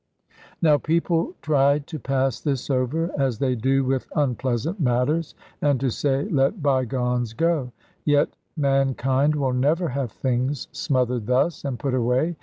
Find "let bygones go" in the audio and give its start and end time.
6.29-7.71